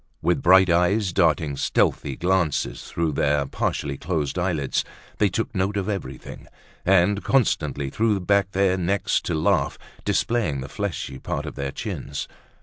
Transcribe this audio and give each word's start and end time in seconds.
With 0.23 0.41
bright 0.41 0.71
eyes 0.71 1.13
darting 1.13 1.55
stealthy 1.55 2.15
glances 2.15 2.85
through 2.89 3.11
their 3.11 3.45
partially 3.45 3.99
closed 3.99 4.39
eyelids, 4.39 4.83
they 5.19 5.29
took 5.29 5.53
note 5.53 5.77
of 5.77 5.87
everything, 5.89 6.47
and 6.83 7.23
constantly 7.23 7.91
threw 7.91 8.19
back 8.19 8.49
their 8.53 8.77
necks 8.77 9.21
to 9.21 9.35
laugh, 9.35 9.77
displaying 10.03 10.61
the 10.61 10.69
fleshy 10.69 11.19
part 11.19 11.45
of 11.45 11.53
their 11.53 11.71
chins. 11.71 12.27